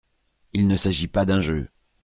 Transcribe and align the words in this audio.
Il 0.53 0.67
ne 0.67 0.75
s’agit 0.77 1.07
pas 1.07 1.25
d’un 1.25 1.41
jeu. 1.41 1.69